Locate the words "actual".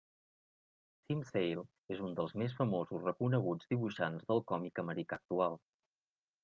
5.25-5.63